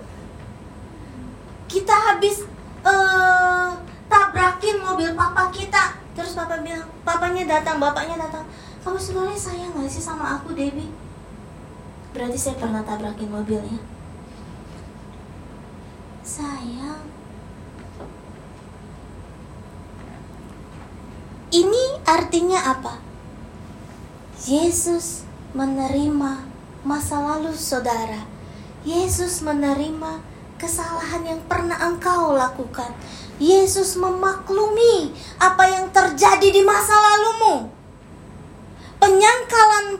[1.65, 2.45] Kita habis
[2.85, 3.73] uh,
[4.05, 8.45] tabrakin mobil papa kita terus papa bilang papanya datang bapaknya datang.
[8.85, 11.00] Kamu sebenarnya sayang gak sih sama aku Debbie
[12.11, 13.79] berarti saya pernah tabrakin mobilnya
[16.21, 17.11] sayang
[21.51, 22.95] Ini artinya apa?
[24.47, 26.47] Yesus menerima
[26.87, 28.23] masa lalu saudara.
[28.87, 30.23] Yesus menerima
[30.55, 32.95] kesalahan yang pernah engkau lakukan.
[33.35, 35.11] Yesus memaklumi
[35.43, 37.67] apa yang terjadi di masa lalumu.
[39.03, 39.99] Penyangkalan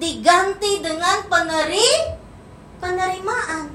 [0.00, 2.16] diganti dengan peneri
[2.80, 3.68] penerimaan.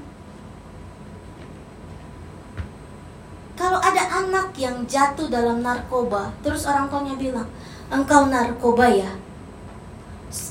[3.56, 7.48] Kalau ada anak yang jatuh dalam narkoba, terus orang tuanya bilang,
[7.88, 9.08] "Engkau narkoba ya?"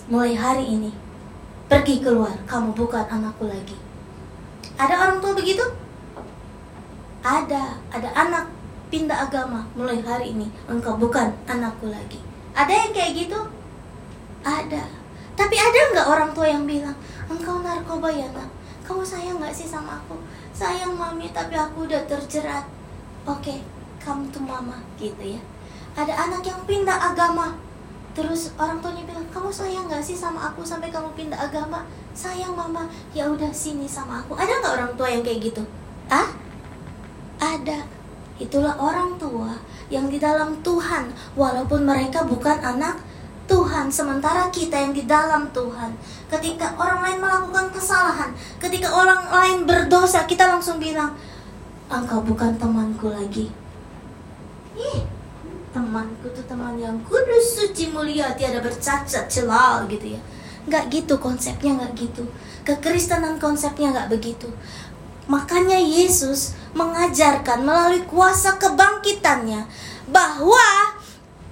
[0.09, 0.91] Mulai hari ini,
[1.69, 3.77] pergi keluar, kamu bukan anakku lagi.
[4.79, 5.61] Ada orang tua begitu?
[7.21, 8.49] Ada, ada anak
[8.89, 12.17] pindah agama mulai hari ini, engkau bukan anakku lagi.
[12.57, 13.39] Ada yang kayak gitu?
[14.41, 15.04] Ada.
[15.35, 16.95] Tapi ada nggak orang tua yang bilang,
[17.27, 20.13] engkau narkoba ya nak kamu sayang gak sih sama aku?
[20.53, 22.61] Sayang mami tapi aku udah terjerat.
[23.25, 23.65] Oke
[23.97, 25.41] kamu tuh mama gitu ya.
[25.97, 27.57] Ada anak yang pindah agama
[28.13, 31.81] terus orang tuanya bilang kamu sayang gak sih sama aku sampai kamu pindah agama?
[32.13, 32.85] Sayang mama.
[33.17, 34.37] Ya udah sini sama aku.
[34.37, 35.65] Ada nggak orang tua yang kayak gitu?
[36.07, 36.29] Ah
[37.41, 37.89] ada.
[38.37, 39.57] Itulah orang tua
[39.89, 43.01] yang di dalam Tuhan walaupun mereka bukan anak
[43.45, 45.93] Tuhan sementara kita yang di dalam Tuhan.
[46.29, 51.13] Ketika orang lain melakukan kesalahan ketika orang lain berdosa kita langsung bilang
[51.87, 53.53] engkau bukan temanku lagi.
[54.75, 55.05] Ih
[55.69, 60.21] temanku tuh teman yang kudus suci mulia tiada bercacat celah gitu ya.
[60.65, 62.23] Nggak gitu konsepnya nggak gitu.
[62.65, 64.49] Kekristenan konsepnya nggak begitu.
[65.25, 69.65] Makanya Yesus mengajarkan melalui kuasa kebangkitannya
[70.09, 70.65] bahwa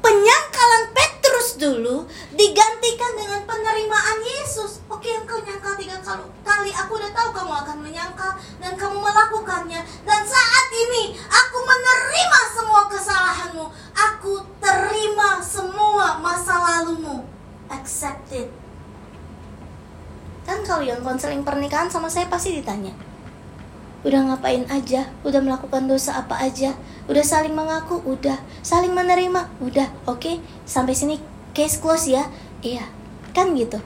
[0.03, 1.22] penyangkalan Petrus
[1.57, 2.03] dulu
[2.35, 4.83] digantikan dengan penerimaan Yesus.
[4.91, 5.97] Oke, engkau nyangkal tiga
[6.43, 9.81] kali, aku udah tahu kamu akan menyangkal dan kamu melakukannya.
[10.03, 13.65] Dan saat ini aku menerima semua kesalahanmu.
[13.93, 17.23] Aku terima semua masa lalumu.
[17.71, 18.49] Accept it.
[20.43, 22.91] Kan kalau yang konseling pernikahan sama saya pasti ditanya,
[24.03, 26.75] udah ngapain aja, udah melakukan dosa apa aja,
[27.09, 30.39] udah saling mengaku, udah saling menerima, udah oke, okay?
[30.63, 31.15] sampai sini
[31.51, 32.27] case close ya,
[32.63, 32.87] iya,
[33.35, 33.79] kan gitu.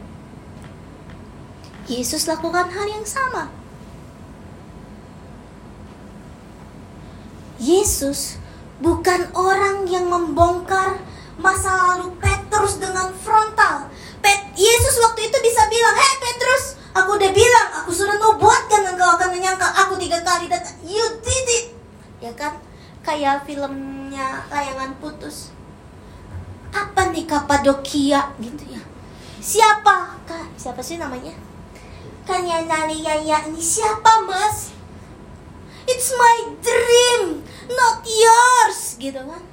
[1.88, 3.49] Yesus lakukan hal yang sama.
[7.58, 8.38] Yesus
[8.84, 11.01] bukan orang yang membongkar
[11.41, 13.89] masa lalu Petrus dengan frontal.
[14.21, 19.06] Pet Yesus waktu itu bisa bilang, "Hei Petrus, Aku udah bilang, aku sudah nubuatkan engkau
[19.06, 20.73] akan menyangka aku tiga kali datang.
[20.82, 21.65] You did it.
[22.17, 22.58] Ya kan?
[23.08, 25.56] Kayak filmnya layangan putus.
[26.76, 28.84] Apa nih Kapadokia gitu ya?
[29.39, 30.20] Siapa?
[30.28, 31.32] Kak, siapa sih namanya?
[32.28, 34.76] Kan ya Nani Yaya ini siapa mas?
[35.88, 39.43] It's my dream, not yours, gitu kan?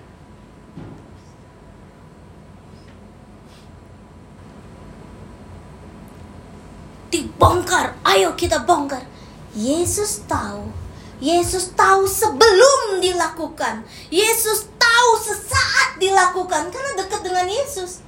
[7.14, 7.94] dibongkar.
[8.02, 9.06] Ayo kita bongkar.
[9.54, 10.83] Yesus tahu.
[11.24, 13.80] Yesus tahu sebelum dilakukan.
[14.12, 18.04] Yesus tahu sesaat dilakukan karena dekat dengan Yesus.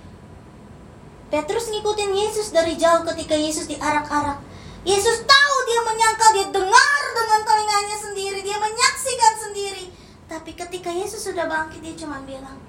[1.32, 4.36] Petrus ngikutin Yesus dari jauh ketika Yesus diarak-arak.
[4.84, 9.84] Yesus tahu dia menyangka dia dengar dengan telinganya sendiri, dia menyaksikan sendiri.
[10.28, 12.60] Tapi ketika Yesus sudah bangkit dia cuma bilang,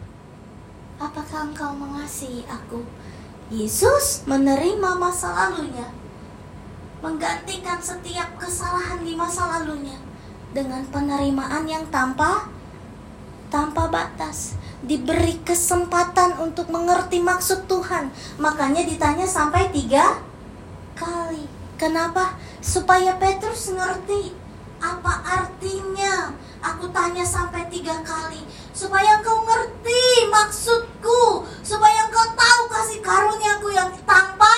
[0.96, 2.88] "Apakah engkau mengasihi aku?"
[3.52, 5.92] Yesus menerima masa lalunya
[7.04, 10.08] menggantikan setiap kesalahan di masa lalunya
[10.52, 12.48] dengan penerimaan yang tanpa
[13.48, 14.56] tanpa batas.
[14.84, 18.14] Diberi kesempatan untuk mengerti maksud Tuhan.
[18.38, 20.22] Makanya ditanya sampai tiga
[20.94, 21.50] kali.
[21.76, 22.38] Kenapa?
[22.62, 24.32] Supaya Petrus ngerti
[24.78, 26.32] apa artinya.
[26.62, 28.46] Aku tanya sampai tiga kali.
[28.72, 34.56] Supaya engkau ngerti maksudku supaya engkau tahu kasih karuniaku yang tanpa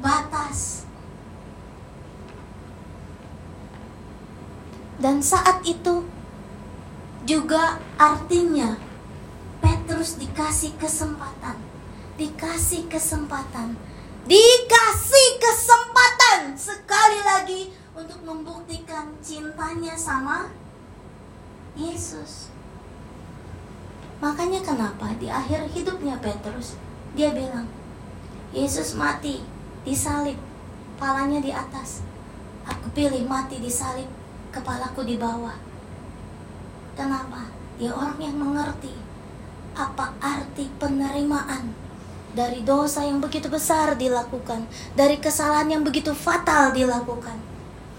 [0.00, 0.88] batas
[5.02, 6.06] Dan saat itu
[7.26, 8.78] juga artinya
[9.58, 11.58] Petrus dikasih kesempatan,
[12.14, 12.86] dikasih
[13.42, 13.74] kesempatan,
[14.30, 20.46] dikasih kesempatan sekali lagi untuk membuktikan cintanya sama
[21.74, 22.54] Yesus.
[24.22, 26.78] Makanya kenapa di akhir hidupnya Petrus
[27.18, 27.66] dia bilang,
[28.54, 29.42] Yesus mati
[29.82, 30.38] disalib,
[31.02, 32.06] palanya di atas.
[32.62, 34.06] Aku pilih mati disalib
[34.54, 35.58] kepalaku di bawah.
[36.94, 37.50] Kenapa?
[37.74, 38.94] Dia orang yang mengerti
[39.74, 41.81] apa arti penerimaan
[42.32, 44.64] dari dosa yang begitu besar dilakukan,
[44.96, 47.36] dari kesalahan yang begitu fatal dilakukan.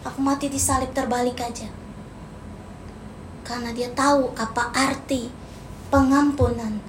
[0.04, 1.70] Aku mati di salib terbalik aja.
[3.48, 5.32] Karena dia tahu apa arti
[5.88, 6.82] pengampunan.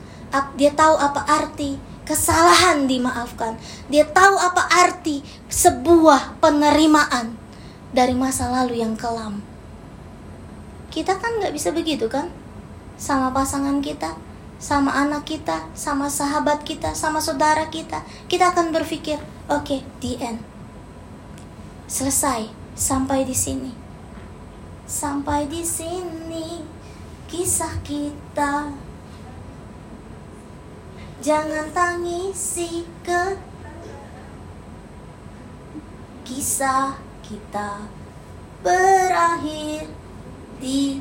[0.59, 3.55] Dia tahu apa arti kesalahan dimaafkan.
[3.87, 7.38] Dia tahu apa arti sebuah penerimaan
[7.95, 9.55] dari masa lalu yang kelam
[10.95, 12.31] kita kan nggak bisa begitu kan
[12.95, 14.15] sama pasangan kita
[14.59, 18.02] sama anak kita sama sahabat kita sama saudara kita.
[18.31, 20.40] Kita akan berpikir oke okay, the end.
[21.87, 22.65] Selesai.
[22.75, 23.71] Sampai di sini.
[24.83, 26.59] Sampai di sini
[27.31, 28.75] kisah kita.
[31.23, 33.38] Jangan tangisi ke
[36.25, 37.85] kisah kita
[38.65, 39.88] berakhir
[40.61, 41.00] di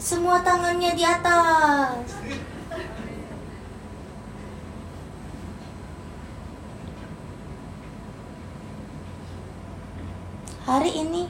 [0.00, 2.16] semua tangannya di atas.
[10.64, 11.28] Hari ini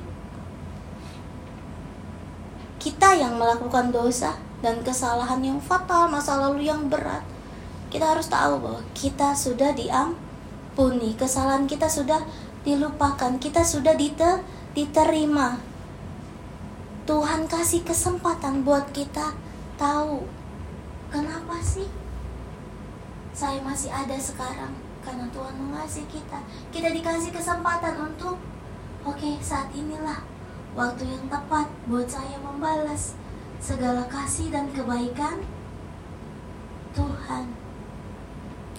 [2.79, 7.27] kita yang melakukan dosa dan kesalahan yang fatal, masa lalu yang berat.
[7.91, 12.23] Kita harus tahu bahwa kita sudah diampuni, kesalahan kita sudah
[12.63, 13.99] dilupakan, kita sudah
[14.73, 15.76] diterima.
[17.07, 19.31] Tuhan kasih kesempatan buat kita
[19.79, 20.27] tahu
[21.07, 21.87] kenapa sih
[23.31, 24.75] saya masih ada sekarang
[25.07, 26.43] karena Tuhan mengasihi kita.
[26.75, 28.35] Kita dikasih kesempatan untuk
[29.07, 30.19] oke, okay, saat inilah
[30.75, 33.15] waktu yang tepat buat saya membalas
[33.63, 35.47] segala kasih dan kebaikan
[36.91, 37.55] Tuhan.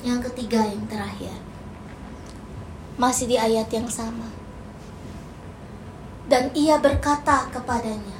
[0.03, 1.33] Yang ketiga, yang terakhir,
[2.99, 4.29] masih di ayat yang sama,
[6.27, 8.16] dan ia berkata kepadanya,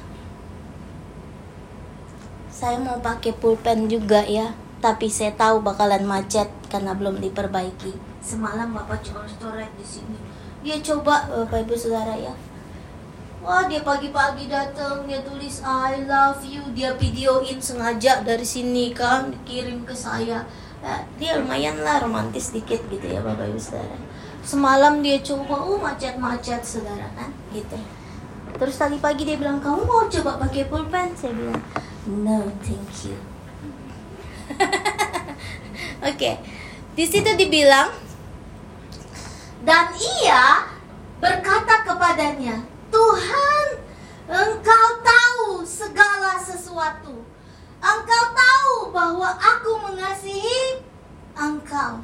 [2.58, 4.50] "Saya mau pakai pulpen juga ya,
[4.82, 10.18] tapi saya tahu bakalan macet karena belum diperbaiki." Semalam bapak coret-coret di sini.
[10.66, 12.34] Dia coba, bapak ibu saudara ya,
[13.38, 16.58] Wah dia pagi-pagi datang dia tulis I love you.
[16.74, 20.42] Dia videoin sengaja dari sini kan kirim ke saya.
[20.82, 23.94] Ya, dia lumayan lah romantis dikit gitu ya bapak ibu saudara.
[24.42, 27.78] Semalam dia coba oh macet-macet saudara kan gitu.
[28.58, 31.14] Terus tadi pagi dia bilang kamu mau coba pakai pulpen?
[31.14, 31.62] Saya bilang
[32.08, 33.18] no thank you
[36.08, 36.40] oke okay.
[36.96, 37.92] di situ dibilang
[39.62, 39.92] dan
[40.24, 40.64] ia
[41.20, 43.66] berkata kepadanya Tuhan,
[44.28, 47.24] Engkau tahu segala sesuatu.
[47.78, 50.82] Engkau tahu bahwa aku mengasihi
[51.36, 52.00] Engkau.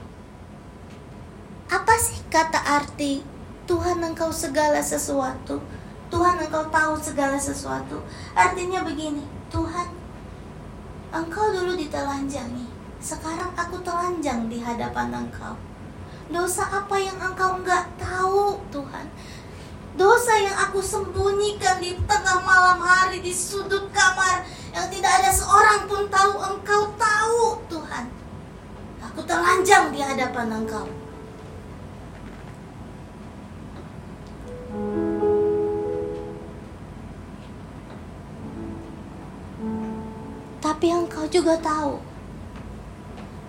[1.73, 3.25] Apa sih kata arti
[3.65, 5.61] Tuhan Engkau segala sesuatu?
[6.13, 8.05] Tuhan Engkau tahu segala sesuatu.
[8.37, 9.25] Artinya begini,
[9.55, 9.89] Tuhan,
[11.15, 12.67] Engkau dulu ditelanjangi.
[12.99, 15.55] Sekarang aku telanjang di hadapan Engkau.
[16.27, 19.07] Dosa apa yang Engkau enggak tahu, Tuhan?
[19.95, 24.43] Dosa yang aku sembunyikan di tengah malam hari di sudut kamar
[24.75, 28.11] yang tidak ada seorang pun tahu engkau tahu Tuhan.
[29.07, 30.83] Aku telanjang di hadapan engkau.
[41.35, 41.99] Juga tahu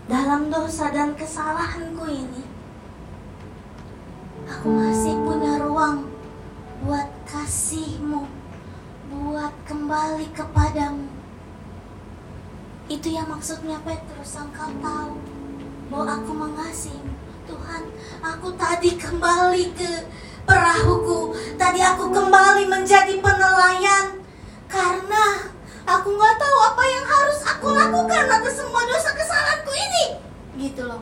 [0.10, 2.42] dalam dosa dan kesalahanku ini
[4.50, 6.10] aku masih punya ruang
[6.82, 8.26] buat kasihmu,
[9.10, 11.10] buat kembali kepadamu.
[12.86, 15.18] Itu yang maksudnya Petrus, engkau tahu
[15.90, 17.14] bahwa aku mengasihimu.
[17.46, 17.84] Tuhan,
[18.22, 20.10] aku tadi kembali ke
[20.46, 21.34] perahuku.
[21.58, 24.22] Tadi aku kembali menjadi penelayan
[24.70, 25.54] karena
[25.86, 30.06] aku nggak tahu apa yang harus aku lakukan atas semua dosa kesalahanku ini.
[30.58, 31.02] Gitu loh.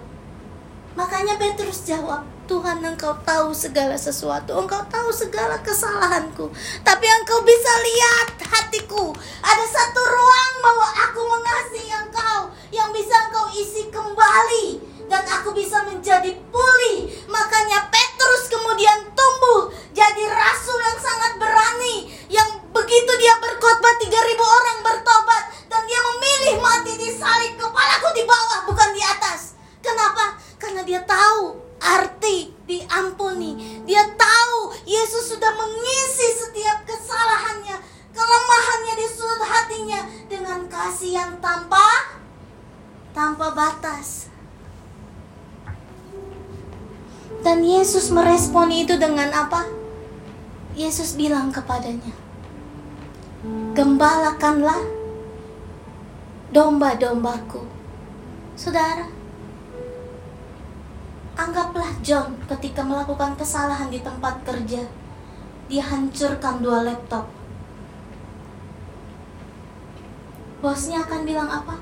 [0.94, 4.54] Makanya Petrus jawab, Tuhan engkau tahu segala sesuatu.
[4.54, 6.52] Engkau tahu segala kesalahanku.
[6.86, 9.16] Tapi engkau bisa lihat hatiku.
[9.42, 14.68] Ada satu ruang bahwa aku mengasihi engkau Yang bisa engkau isi kembali.
[15.08, 17.10] Dan aku bisa menjadi pulih.
[17.32, 20.83] Makanya Petrus kemudian tumbuh Jadi rasul
[51.74, 52.14] kepadanya,
[53.74, 54.86] "Gembalakanlah
[56.54, 57.66] domba-dombaku."
[58.54, 59.10] Saudara,
[61.34, 64.86] Anggaplah John ketika melakukan kesalahan di tempat kerja.
[65.66, 67.26] Dia hancurkan dua laptop.
[70.62, 71.74] Bosnya akan bilang apa?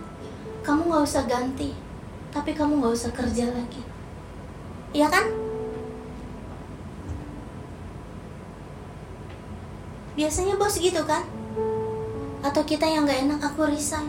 [0.63, 1.75] Kamu gak usah ganti,
[2.31, 3.83] tapi kamu gak usah kerja lagi.
[4.95, 5.40] Iya kan?
[10.21, 11.25] Biasanya bos gitu kan?
[12.45, 14.05] Atau kita yang gak enak aku resign.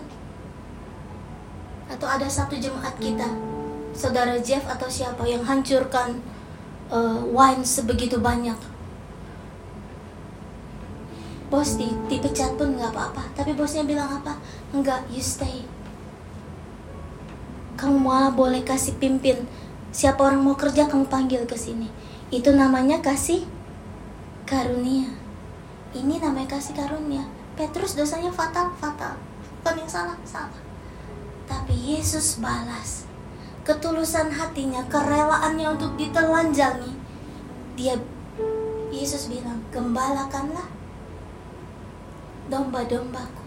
[1.89, 3.25] Atau ada satu jemaat kita.
[3.97, 6.21] Saudara Jeff atau siapa yang hancurkan
[6.93, 8.61] uh, wine sebegitu banyak.
[11.49, 13.33] Bos di, dipecat pun nggak apa-apa.
[13.33, 14.37] Tapi bosnya bilang apa?
[14.77, 15.65] Enggak you stay.
[17.81, 19.49] Kamu malah boleh kasih pimpin.
[19.97, 21.89] Siapa orang mau kerja kamu panggil ke sini.
[22.29, 23.49] Itu namanya kasih
[24.45, 25.22] karunia
[25.93, 27.25] ini namanya kasih karunia
[27.57, 29.17] Petrus dosanya fatal fatal
[29.61, 30.61] bukan yang salah salah
[31.45, 33.13] tapi Yesus balas
[33.63, 36.93] ketulusan hatinya, kerelaannya untuk ditelanjangi,
[37.79, 37.95] dia
[38.91, 40.67] Yesus bilang, "Gembalakanlah
[42.51, 43.47] domba-dombaku."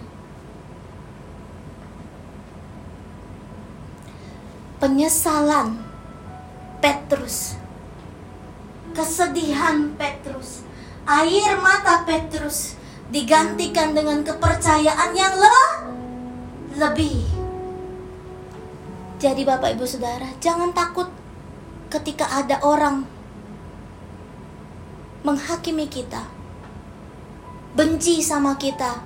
[4.80, 5.84] Penyesalan
[6.80, 7.60] Petrus.
[8.96, 10.64] Kesedihan Petrus.
[11.06, 12.74] Air mata Petrus
[13.14, 15.60] digantikan dengan kepercayaan yang le
[16.82, 17.22] lebih.
[19.22, 21.08] Jadi Bapak Ibu Saudara, jangan takut
[21.94, 23.06] ketika ada orang
[25.22, 26.26] menghakimi kita,
[27.78, 29.02] benci sama kita,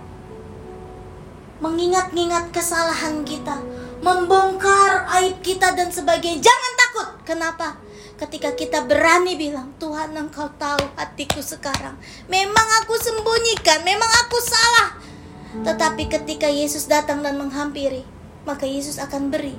[1.59, 3.59] mengingat-ingat kesalahan kita,
[3.99, 6.43] membongkar aib kita dan sebagainya.
[6.43, 7.07] Jangan takut.
[7.27, 7.77] Kenapa?
[8.19, 11.95] Ketika kita berani bilang, Tuhan engkau tahu hatiku sekarang.
[12.27, 14.89] Memang aku sembunyikan, memang aku salah.
[15.63, 18.03] Tetapi ketika Yesus datang dan menghampiri,
[18.43, 19.55] maka Yesus akan beri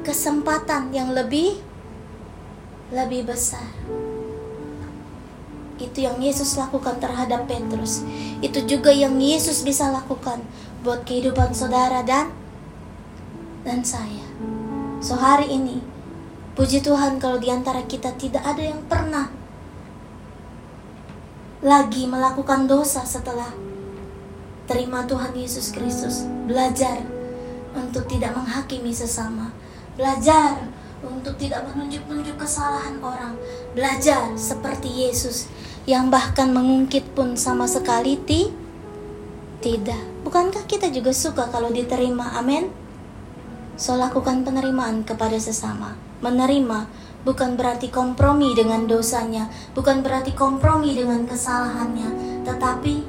[0.00, 1.60] kesempatan yang lebih
[2.90, 3.68] lebih besar.
[5.80, 8.04] Itu yang Yesus lakukan terhadap Petrus.
[8.44, 10.40] Itu juga yang Yesus bisa lakukan
[10.84, 12.32] buat kehidupan saudara dan
[13.64, 14.24] dan saya.
[15.00, 15.80] So hari ini,
[16.58, 19.30] puji Tuhan kalau di antara kita tidak ada yang pernah
[21.60, 23.52] lagi melakukan dosa setelah
[24.64, 26.24] terima Tuhan Yesus Kristus.
[26.48, 27.04] Belajar
[27.76, 29.52] untuk tidak menghakimi sesama.
[29.98, 30.56] Belajar
[31.04, 33.36] untuk tidak menunjuk-nunjuk kesalahan orang.
[33.76, 35.50] Belajar seperti Yesus
[35.84, 38.48] yang bahkan mengungkit pun sama sekali ti
[39.60, 40.00] tidak.
[40.24, 42.40] Bukankah kita juga suka kalau diterima?
[42.40, 42.79] Amin.
[43.80, 45.96] So lakukan penerimaan kepada sesama.
[46.20, 46.84] Menerima
[47.24, 53.00] bukan berarti kompromi dengan dosanya, bukan berarti kompromi dengan kesalahannya, tetapi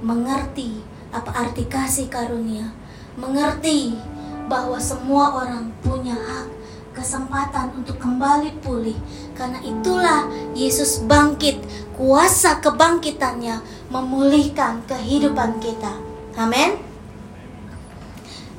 [0.00, 0.80] mengerti
[1.12, 2.72] apa arti kasih karunia,
[3.20, 4.00] mengerti
[4.48, 6.48] bahwa semua orang punya hak
[6.96, 8.96] kesempatan untuk kembali pulih.
[9.36, 10.24] Karena itulah
[10.56, 11.60] Yesus bangkit,
[12.00, 13.60] kuasa kebangkitannya
[13.92, 15.92] memulihkan kehidupan kita.
[16.40, 16.80] Amin.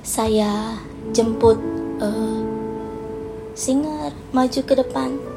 [0.05, 0.77] Saya
[1.15, 1.57] jemput
[1.99, 2.41] uh,
[3.55, 5.28] singer maju ke depan.